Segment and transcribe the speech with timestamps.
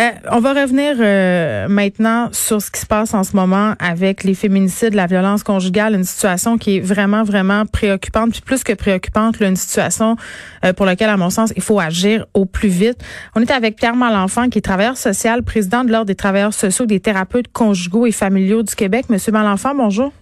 [0.00, 4.24] Euh, on va revenir euh, maintenant sur ce qui se passe en ce moment avec
[4.24, 8.72] les féminicides, la violence conjugale, une situation qui est vraiment, vraiment préoccupante, puis plus que
[8.72, 10.16] préoccupante, une situation
[10.64, 12.96] euh, pour laquelle, à mon sens, il faut agir au plus vite.
[13.36, 16.86] On est avec Pierre Malenfant, qui est travailleur social, président de l'Ordre des travailleurs sociaux,
[16.86, 19.10] des thérapeutes conjugaux et familiaux du Québec.
[19.10, 20.12] Monsieur Malenfant, bonjour.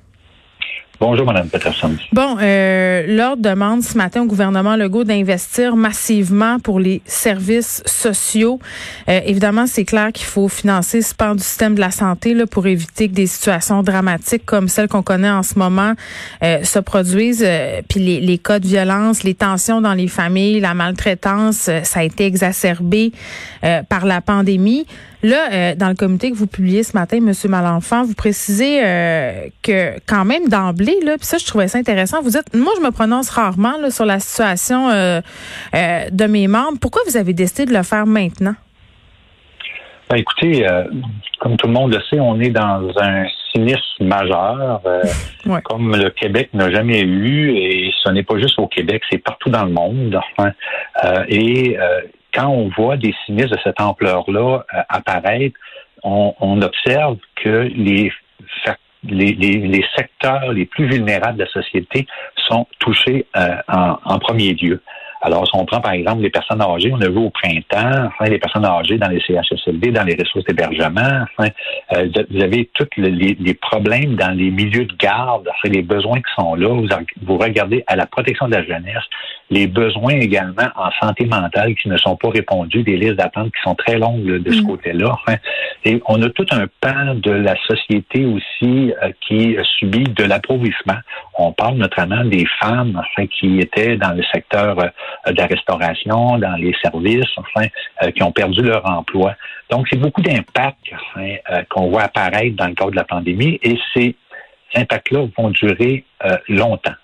[1.01, 1.93] Bonjour, Mme Peterson.
[2.13, 8.59] Bon, euh, l'Ordre demande ce matin au gouvernement Legault d'investir massivement pour les services sociaux.
[9.09, 12.49] Euh, évidemment, c'est clair qu'il faut financer ce pan du système de la santé là,
[12.49, 15.93] pour éviter que des situations dramatiques comme celles qu'on connaît en ce moment
[16.43, 17.45] euh, se produisent.
[17.47, 22.01] Euh, puis les, les, cas de violence, les tensions dans les familles, la maltraitance, ça
[22.01, 23.13] a été exacerbé
[23.89, 24.87] par la pandémie.
[25.23, 28.81] Là, dans le communiqué que vous publiez ce matin, Monsieur Malenfant, vous précisez
[29.63, 32.23] que quand même d'emblée là, puis ça, je trouvais ça intéressant.
[32.23, 35.21] Vous dites, moi, je me prononce rarement là, sur la situation euh,
[35.75, 36.79] euh, de mes membres.
[36.81, 38.55] Pourquoi vous avez décidé de le faire maintenant?
[40.11, 40.85] Ben, écoutez, euh,
[41.39, 44.81] comme tout le monde le sait, on est dans un sinistre majeur,
[45.65, 49.51] comme le Québec n'a jamais eu, et ce n'est pas juste au Québec, c'est partout
[49.51, 50.19] dans le monde.
[51.29, 51.77] et
[52.39, 55.59] quand on voit des sinistres de cette ampleur-là apparaître,
[56.05, 58.13] on, observe que les
[59.97, 62.07] secteurs les plus vulnérables de la société
[62.49, 64.81] sont touchés euh, en, premier lieu.
[65.21, 68.31] Alors, si on prend par exemple les personnes âgées, on a vu au printemps, enfin,
[68.31, 71.51] les personnes âgées dans les CHSLD, dans les ressources d'hébergement, enfin,
[71.93, 76.33] euh, vous avez tous les, les, problèmes dans les milieux de garde, les besoins qui
[76.37, 76.69] sont là.
[76.69, 76.87] Vous,
[77.23, 79.05] vous regardez à la protection de la jeunesse,
[79.51, 83.63] les besoins également en santé mentale qui ne sont pas répondus, des listes d'attente qui
[83.63, 84.67] sont très longues de ce mm.
[84.67, 85.11] côté-là.
[85.13, 85.37] Enfin,
[85.85, 90.99] et on a tout un pan de la société aussi euh, qui subit de l'appauvrissement.
[91.39, 93.01] On parle notamment des femmes
[93.39, 94.89] qui étaient dans le secteur euh,
[95.27, 97.67] de la restauration, dans les services, enfin,
[98.03, 99.35] euh, qui ont perdu leur emploi.
[99.71, 101.37] Donc, c'est beaucoup d'impacts enfin,
[101.69, 104.15] qu'on voit apparaître dans le cadre de la pandémie et ces
[104.75, 106.05] impacts-là vont durer
[106.49, 106.95] longtemps.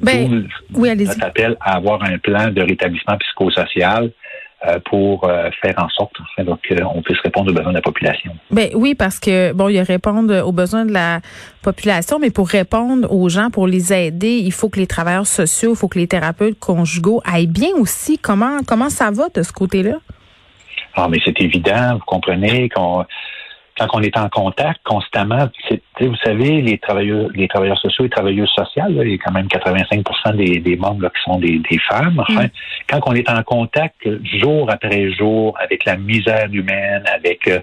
[0.00, 1.22] Ben, oui, allez-y.
[1.22, 4.08] Appel à avoir un plan de rétablissement psychosocial euh,
[4.84, 8.36] pour euh, faire en sorte enfin, qu'on puisse répondre aux besoins de la population.
[8.50, 11.20] Ben oui, parce que bon, il y a répondre aux besoins de la
[11.62, 15.72] population, mais pour répondre aux gens, pour les aider, il faut que les travailleurs sociaux,
[15.72, 18.18] il faut que les thérapeutes conjugaux aillent bien aussi.
[18.18, 19.96] Comment comment ça va de ce côté-là?
[20.94, 23.06] Ah, mais c'est évident, vous comprenez qu'on
[23.80, 25.48] quand on est en contact constamment,
[26.00, 29.46] vous savez, les travailleurs, les travailleurs sociaux et travailleuses sociales, il y a quand même
[29.46, 32.22] 85% des, membres qui sont des, femmes.
[32.28, 32.50] Enfin, mm.
[32.90, 33.96] Quand on est en contact
[34.40, 37.60] jour après jour avec la misère humaine, avec euh,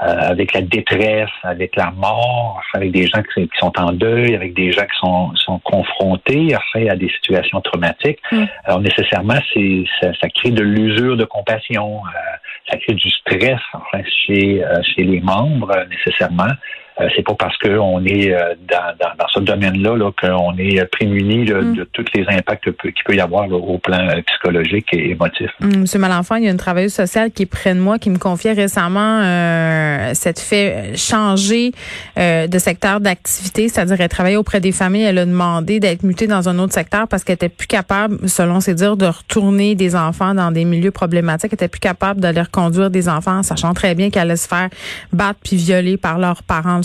[0.00, 4.54] euh, avec la détresse, avec la mort, avec des gens qui, sont en deuil, avec
[4.54, 8.44] des gens qui sont, sont confrontés enfin, à des situations traumatiques, mm.
[8.64, 13.58] alors nécessairement, c'est ça, ça, crée de l'usure de compassion, euh, ça crée du stress
[13.72, 14.62] enfin, chez,
[14.94, 16.52] chez les membres nécessairement.
[17.00, 21.44] Euh, c'est pas parce qu'on est euh, dans, dans, ce domaine-là -là, qu'on est prémuni
[21.44, 21.74] mm.
[21.74, 25.50] de tous les impacts qu'il peut y avoir au plan euh, psychologique et émotif.
[25.60, 28.10] Mm, Monsieur Malenfant, il y a une travailleuse sociale qui est près de moi qui
[28.10, 31.72] me confiait récemment euh, cette fait changer
[32.16, 36.48] de secteur d'activité, c'est-à-dire elle travaillait auprès des familles, elle a demandé d'être mutée dans
[36.48, 40.34] un autre secteur parce qu'elle était plus capable, selon ses dires, de retourner des enfants
[40.34, 44.10] dans des milieux problématiques, elle était plus capable d'aller reconduire des enfants, sachant très bien
[44.10, 44.68] qu'elle allait se faire
[45.12, 46.82] battre puis violer par leurs parents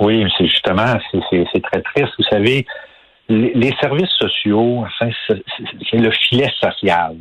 [0.00, 0.98] Oui, c'est justement,
[1.30, 2.12] c'est très triste.
[2.18, 2.66] Vous savez,
[3.28, 4.84] les, services sociaux,
[5.28, 7.16] c'est le filet social.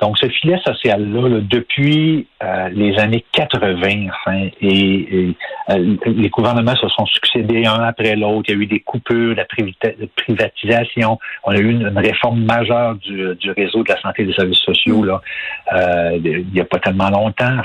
[0.00, 5.34] Donc, ce filet social-là, depuis euh, les années 80, enfin, et,
[5.70, 8.44] euh, les gouvernements se sont succédés un après l'autre.
[8.48, 9.44] Il y a eu des coupures, la
[10.16, 11.18] privatisation.
[11.44, 14.58] On a eu une, réforme majeure du, du, réseau de la santé et des services
[14.58, 15.20] sociaux là,
[15.72, 17.56] euh, il n'y a pas tellement longtemps.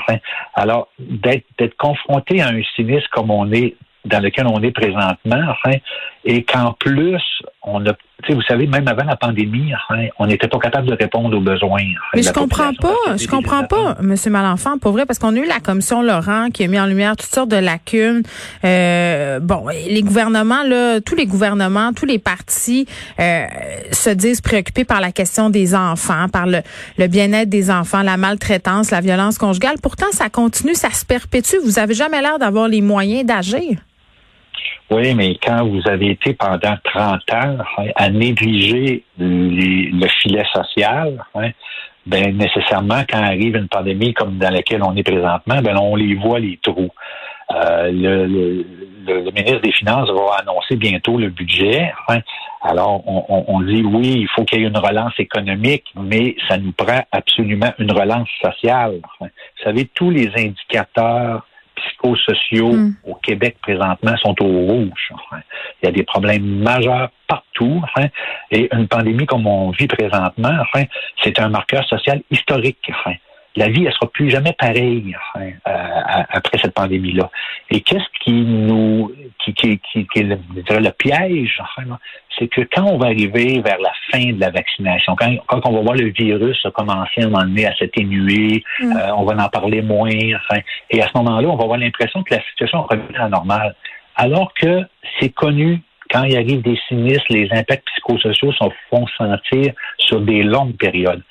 [0.54, 5.78] Alors, d'être confronté à un sinistre comme on est dans lequel on est présentement, enfin,
[6.24, 7.22] et qu'en plus,
[7.62, 7.92] on a,
[8.28, 11.82] vous savez, même avant la pandémie, enfin, on n'était pas capable de répondre aux besoins.
[12.14, 15.46] Mais je comprends pas, je comprends pas, Monsieur Malenfant, pour vrai, parce qu'on a eu
[15.46, 18.22] la commission Laurent qui a mis en lumière toutes sortes de lacunes.
[18.64, 22.86] Euh, bon, les gouvernements, là, tous les gouvernements, tous les partis
[23.20, 23.44] euh,
[23.92, 26.60] se disent préoccupés par la question des enfants, par le,
[26.98, 29.76] le bien-être des enfants, la maltraitance, la violence conjugale.
[29.82, 31.56] Pourtant, ça continue, ça se perpétue.
[31.64, 33.78] Vous avez jamais l'air d'avoir les moyens d'agir.
[34.90, 37.58] Oui, mais quand vous avez été pendant 30 ans
[37.96, 41.24] à négliger le filet social,
[42.06, 46.14] ben nécessairement, quand arrive une pandémie comme dans laquelle on est présentement, ben on les
[46.14, 46.90] voit les trous.
[47.50, 48.66] Euh, le, le,
[49.06, 51.92] le, ministre des Finances va annoncer bientôt le budget.
[52.62, 56.56] Alors, on, on, dit oui, il faut qu'il y ait une relance économique, mais ça
[56.56, 59.00] nous prend absolument une relance sociale.
[59.20, 59.28] Vous
[59.62, 61.46] savez, tous les indicateurs
[61.84, 62.94] psychosociaux hmm.
[63.06, 65.12] au Québec présentement sont au rouge.
[65.82, 67.82] Il y a des problèmes majeurs partout.
[68.50, 70.56] et une pandémie comme on vit présentement,
[71.22, 72.90] c'est un marqueur social historique
[73.56, 77.30] la vie, elle sera plus jamais pareille euh, après cette pandémie-là.
[77.70, 79.12] Et qu'est-ce qui nous,
[79.44, 81.62] qui, qui, qui, qui est le, le piège,
[82.38, 85.72] c'est que quand on va arriver vers la fin de la vaccination, quand, quand on
[85.72, 88.96] va voir le virus commencer à un moment donné à s'atténuer, mm.
[88.96, 90.60] euh, on va en parler moins, enfin,
[90.90, 93.74] et à ce moment-là, on va avoir l'impression que la situation revient à la normale.
[94.16, 94.82] Alors que
[95.18, 95.80] c'est connu
[96.10, 101.22] quand il arrive des sinistres, les impacts psychosociaux se font sentir sur des longues périodes.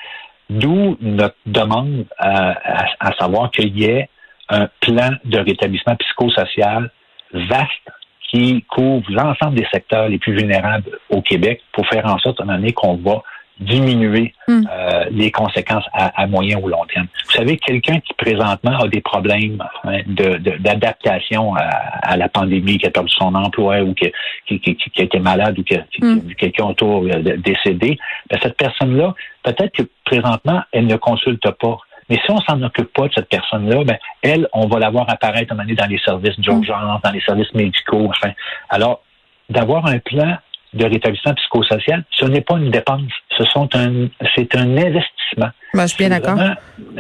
[0.50, 4.10] D'où notre demande à, savoir qu'il y ait
[4.50, 6.92] un plan de rétablissement psychosocial
[7.34, 7.90] vaste
[8.30, 12.44] qui couvre l'ensemble des secteurs les plus vulnérables au Québec pour faire en sorte, à
[12.44, 13.24] un qu'on va
[13.64, 14.62] diminuer hmm.
[14.72, 17.08] euh, les conséquences à, moyen ou long terme.
[17.26, 22.92] Vous savez, quelqu'un qui présentement a des problèmes hein, d'adaptation à, la pandémie, qui a
[22.92, 24.12] perdu son emploi ou qui,
[24.48, 26.20] qui, a été malade ou qui a, hmm.
[26.20, 27.98] vu quelqu'un autour euh, décédé,
[28.30, 29.14] ben, cette personne-là,
[29.44, 31.78] peut-être que présentement, elle ne consulte pas.
[32.10, 35.10] Mais si on s'en occupe pas de cette personne-là, ben, elle, on va la voir
[35.10, 38.10] apparaître à un moment donné dans les services d'urgence, dans les services médicaux.
[38.10, 38.34] Enfin,
[38.70, 39.02] alors,
[39.50, 40.38] d'avoir un plan
[40.74, 45.50] de rétablissement psychosocial, ce n'est pas une dépense, ce sont un, c'est un investissement.
[45.74, 46.38] Ben, je suis bien d'accord.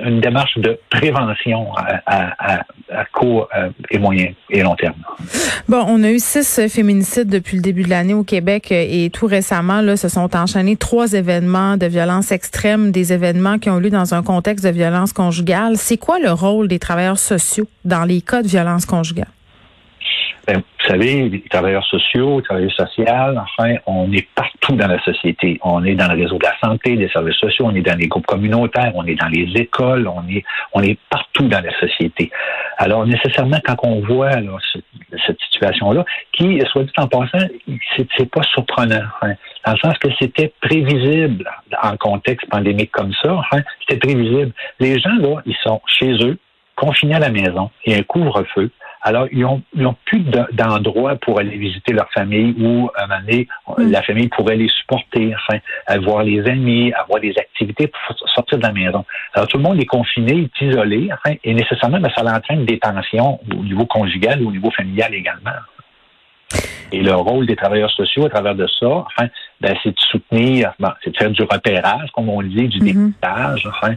[0.04, 4.96] Une démarche de prévention à, à, court euh, et moyen et long terme.
[5.68, 9.10] Bon, on a eu six féminicides depuis le début de l'année au Québec euh, et
[9.12, 13.78] tout récemment, là, se sont enchaînés trois événements de violence extrême, des événements qui ont
[13.78, 15.78] lieu dans un contexte de violence conjugale.
[15.78, 19.28] C'est quoi le rôle des travailleurs sociaux dans les cas de violence conjugale?
[20.46, 25.02] Ben, vous savez, les travailleurs sociaux, les travailleurs sociaux, enfin, on est partout dans la
[25.04, 25.58] société.
[25.64, 28.08] On est dans le réseau de la santé, des services sociaux, on est dans les
[28.08, 30.44] groupes communautaires, on est dans les écoles, on est,
[30.74, 32.30] on est partout dans la société.
[32.78, 34.32] Alors, nécessairement, quand on voit
[35.26, 36.04] cette situation-là,
[36.34, 37.48] qui, soit dit en passant,
[37.98, 39.34] c'est pas surprenant, hein,
[39.66, 41.50] dans le sens que c'était prévisible
[41.82, 44.52] en contexte pandémique comme ça, hein, c'était prévisible.
[44.82, 46.38] Les gens, là, ils sont chez eux,
[46.76, 48.70] confinés à la maison, il y a un couvre-feu.
[49.06, 50.24] Alors, ils n'ont ont plus
[50.54, 53.48] d'endroit pour aller visiter leur famille ou, à un moment donné,
[53.78, 53.92] mm.
[53.92, 55.60] la famille pourrait les supporter, enfin,
[56.00, 59.04] voir les amis, avoir des activités pour sortir de la maison.
[59.34, 62.80] Alors, tout le monde est confiné, est isolé, enfin, et nécessairement, ben, ça entraîne des
[62.80, 65.52] tensions au niveau conjugal ou au niveau familial également.
[66.94, 69.28] Et le rôle des travailleurs sociaux à travers de ça, enfin,
[69.60, 70.74] ben, c'est de soutenir,
[71.04, 73.08] c'est de faire du repérage, comme on dit, du mm-hmm.
[73.08, 73.68] dépistage.
[73.68, 73.96] Enfin,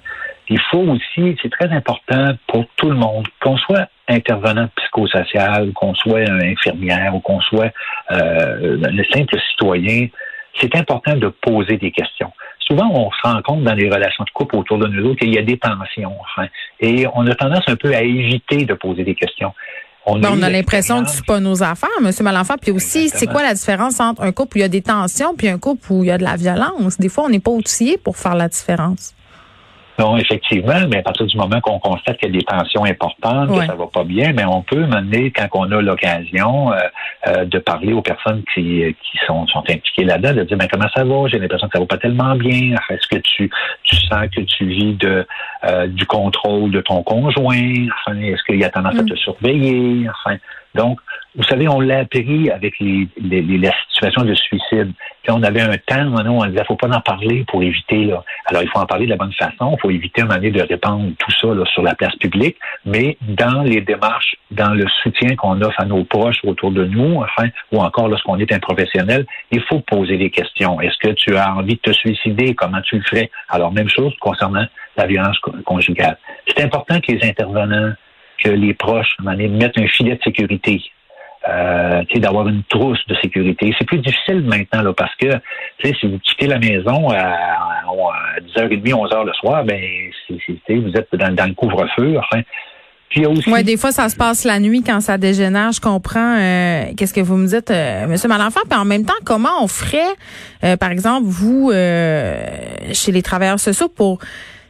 [0.49, 5.95] il faut aussi, c'est très important pour tout le monde, qu'on soit intervenant psychosocial, qu'on
[5.95, 7.71] soit infirmière ou qu'on soit
[8.11, 10.09] euh, le simple citoyen,
[10.61, 12.33] c'est important de poser des questions.
[12.61, 15.35] Souvent, on se rend compte dans les relations de couple autour de nous autres qu'il
[15.35, 16.49] y a des tensions, enfin,
[16.81, 19.53] et on a tendance un peu à éviter de poser des questions.
[20.09, 22.55] On, ben, a, l'impression que c'est pas nos affaires, Monsieur Malenfant.
[22.63, 25.35] Puis aussi, c'est quoi la différence entre un couple où il y a des tensions
[25.37, 26.97] puis un couple où il y a de la violence?
[26.99, 29.17] Des fois, on n'est pas outillé pour faire la différence.
[29.99, 33.49] Non, effectivement, mais à partir du moment qu'on constate qu'il y a des tensions importantes,
[33.49, 36.77] que ça va pas bien, mais on peut mener, quand on a l'occasion euh,
[37.29, 40.89] euh, de parler aux personnes qui, qui sont, sont impliquées là-dedans, de dire mais comment
[40.95, 42.77] ça va, j'ai l'impression que ça va pas tellement bien.
[42.91, 43.51] Est-ce que tu,
[43.85, 45.27] tu sens que tu vis de
[45.65, 47.87] euh, du contrôle de ton conjoint?
[48.07, 49.09] Enfin, est-ce qu'il y a tendance à mm.
[49.09, 50.09] te surveiller?
[50.11, 50.37] Enfin,
[50.75, 51.01] donc,
[51.35, 54.93] vous savez, on l'a appris avec les, les, la situation de suicide.
[55.29, 58.13] On avait un temps, on disait, faut pas en parler pour éviter.
[58.47, 59.75] Alors, il faut en parler de la bonne façon.
[59.77, 62.57] Il faut éviter de répandre tout ça sur la place publique.
[62.85, 67.17] Mais dans les démarches, dans le soutien qu'on offre à nos proches autour de nous,
[67.17, 70.81] enfin, ou encore lorsqu'on est un professionnel, il faut poser des questions.
[70.81, 72.55] Est-ce que tu as envie de te suicider?
[72.55, 73.31] Comment tu le ferais?
[73.49, 76.19] Alors, même chose concernant la violence conjugale.
[76.47, 77.95] C'est important que les intervenants
[78.39, 80.83] que les proches mettent un filet de sécurité
[81.49, 83.73] euh, d'avoir une trousse de sécurité.
[83.79, 85.31] C'est plus difficile maintenant là, parce que
[85.83, 87.37] si vous quittez la maison à,
[88.57, 89.81] 10h30, 11h le soir, ben
[90.31, 92.17] vous êtes dans, le couvre-feu.
[92.19, 92.43] Enfin,
[93.09, 93.49] puis aussi...
[93.51, 95.73] Oui, des fois, ça se passe la nuit quand ça dégénère.
[95.73, 96.37] Je comprends.
[96.37, 98.61] Euh, qu'est-ce que vous me dites, euh, Monsieur Malenfant?
[98.69, 99.99] Puis en même temps, comment on ferait,
[100.65, 104.19] euh, par exemple, vous, chez les travailleurs sociaux, pour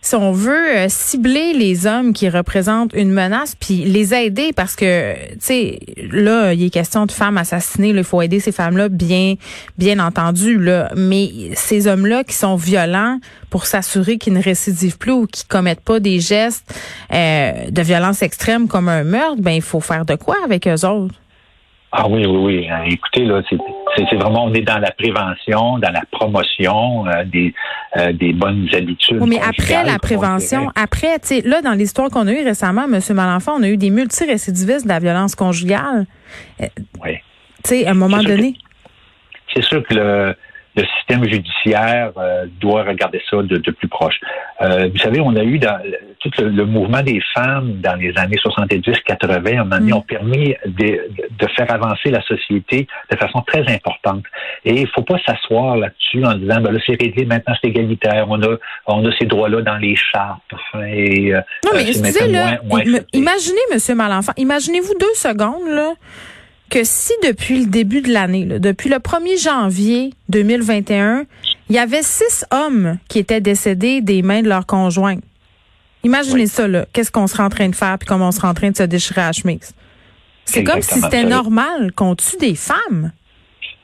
[0.00, 4.76] si on veut euh, cibler les hommes qui représentent une menace, puis les aider, parce
[4.76, 5.79] que, tu sais,
[6.11, 9.35] là, il est question de femmes assassinées, il faut aider ces femmes-là, bien,
[9.79, 10.59] bien entendu.
[10.95, 13.19] Mais ces hommes-là qui sont violents
[13.50, 16.79] pour s'assurer qu'ils ne récidivent plus ou qu'ils commettent pas des gestes
[17.12, 20.87] euh, de violence extrême comme un meurtre, ben il faut faire de quoi avec eux
[20.87, 21.15] autres?
[21.93, 22.69] Ah oui, oui, oui.
[22.69, 23.57] Hein, écoutez, là, c'est
[24.05, 27.55] vraiment, on est dans la prévention, dans la promotion euh, des,
[27.97, 29.19] euh, des bonnes habitudes.
[29.21, 32.85] Oui, mais après la prévention, après, tu sais, là, dans l'histoire qu'on a eue récemment,
[32.85, 33.00] M.
[33.15, 36.07] Malenfant, on a eu des multirécidivistes de la violence conjugale.
[36.61, 36.67] Euh,
[37.05, 37.17] oui.
[37.65, 38.55] Tu sais, à un moment donné.
[39.55, 40.35] C'est sûr que le,
[40.76, 44.21] le système judiciaire euh, doit regarder ça de, plus proche.
[44.61, 45.79] Euh, vous savez, on a eu dans,
[46.30, 49.92] tout le, mouvement des femmes dans les années 70-80, on mm.
[49.92, 51.00] ont permis de,
[51.38, 54.25] de, faire avancer la société de façon très importante.
[54.64, 58.26] Et il faut pas s'asseoir là-dessus en disant, ben là, c'est réglé, maintenant c'est égalitaire,
[58.28, 58.56] on a,
[58.87, 60.40] on a ces droits-là dans les chartes.
[60.87, 62.59] et, euh, non, mais excusez, là,
[63.12, 65.95] imaginez, Monsieur Malenfant, imaginez-vous deux secondes, là,
[66.71, 71.25] que si depuis le début de l'année, depuis le 1er janvier 2021,
[71.68, 75.18] il y avait six hommes qui étaient décédés des mains de leurs conjoints.
[76.05, 76.87] Imaginez ça, là.
[76.93, 78.85] Qu'est-ce qu'on serait en train de faire puis comment on serait en train de se
[78.85, 79.75] déchirer à la chemise?
[80.45, 83.12] C'est comme si c'était normal qu'on tue des femmes.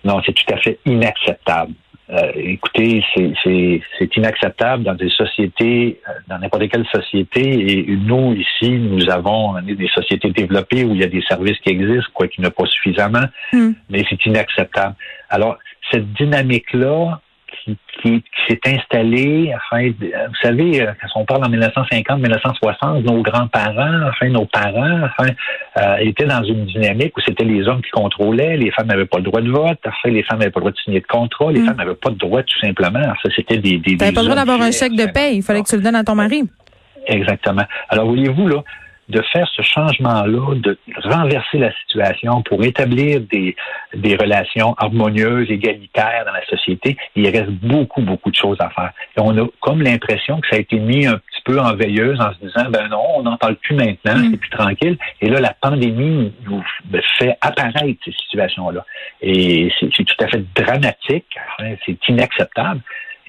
[0.05, 1.75] Non, c'est tout à fait inacceptable.
[2.11, 7.41] Euh, écoutez, c'est inacceptable dans des sociétés, euh, dans n'importe quelle société.
[7.41, 11.71] Et nous, ici, nous avons des sociétés développées où il y a des services qui
[11.71, 13.71] existent, quoi qu'il n'y a pas suffisamment, hmm.
[13.89, 14.95] mais c'est inacceptable.
[15.31, 15.59] Alors,
[15.91, 17.21] cette dynamique-là,
[17.65, 23.23] qui, qui, s'est installé, enfin, vous savez, euh, quand on parle en 1950, 1960, nos
[23.23, 25.31] grands-parents, enfin, nos parents, enfin,
[25.79, 29.19] euh, étaient dans une dynamique où c'était les hommes qui contrôlaient, les femmes n'avaient pas
[29.19, 31.53] le droit de vote, enfin, les femmes n'avaient pas le droit de signer de contrat,
[31.53, 31.67] les mm.
[31.67, 33.03] femmes n'avaient pas de droit tout simplement.
[33.23, 35.69] Ça, c'était des, des, pas le droit d'avoir un chèque de paie, il fallait que
[35.69, 36.43] tu le donnes à ton mari.
[37.07, 37.65] Exactement.
[37.89, 38.63] Alors, voyez-vous, là,
[39.13, 43.55] de faire ce changement-là, de renverser la situation pour établir des,
[43.95, 48.93] des relations harmonieuses, égalitaires dans la société, il reste beaucoup, beaucoup de choses à faire.
[49.17, 52.21] Et on a comme l'impression que ça a été mis un petit peu en veilleuse
[52.21, 54.31] en se disant, ben non, on n'en parle plus maintenant, mm.
[54.31, 54.99] c'est plus tranquille.
[55.21, 56.65] Et là, la pandémie nous
[57.19, 58.85] fait apparaître ces situations-là.
[59.21, 61.27] Et c'est tout à fait dramatique,
[61.85, 62.81] c'est inacceptable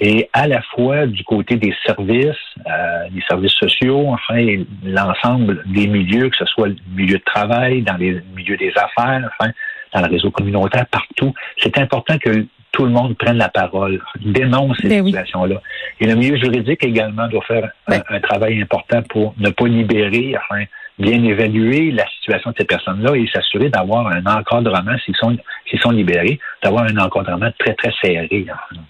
[0.05, 2.35] et à la fois du côté des services,
[2.67, 4.45] euh, des services sociaux, enfin
[4.83, 9.29] l'ensemble des milieux, que ce soit le milieu de travail, dans les milieux des affaires,
[9.39, 9.51] enfin
[9.93, 11.33] dans le réseau communautaire, partout.
[11.57, 15.61] C'est important que tout le monde prenne la parole, dénonce ces ben situations-là.
[16.01, 20.35] Et le milieu juridique également doit faire un, ben travail important pour ne pas libérer,
[20.35, 20.65] enfin
[20.99, 25.35] bien évaluer la situation de ces personnes-là et s'assurer d'avoir un encadrement, s'ils sont,
[25.69, 28.45] s'ils sont libérés, d'avoir un encadrement très, très serré.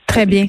[0.08, 0.48] très bien.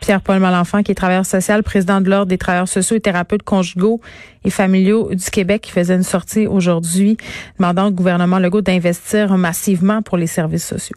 [0.00, 4.00] Pierre-Paul Malenfant, qui est travailleur social, président de l'Ordre des travailleurs sociaux et thérapeutes conjugaux
[4.44, 7.18] et familiaux du Québec, qui faisait une sortie aujourd'hui
[7.58, 10.96] demandant au gouvernement Legault d'investir massivement pour les services sociaux.